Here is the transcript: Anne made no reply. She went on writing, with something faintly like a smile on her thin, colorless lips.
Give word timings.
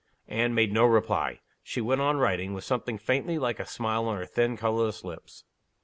Anne 0.27 0.55
made 0.55 0.73
no 0.73 0.83
reply. 0.83 1.39
She 1.61 1.79
went 1.79 2.01
on 2.01 2.17
writing, 2.17 2.55
with 2.55 2.63
something 2.63 2.97
faintly 2.97 3.37
like 3.37 3.59
a 3.59 3.67
smile 3.67 4.07
on 4.07 4.17
her 4.17 4.25
thin, 4.25 4.57
colorless 4.57 5.03
lips. 5.03 5.43